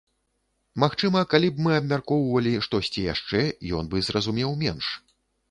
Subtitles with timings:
[0.83, 3.43] Магчыма, калі б мы абмяркоўвалі штосьці яшчэ,
[3.83, 4.91] ён бы зразумеў менш.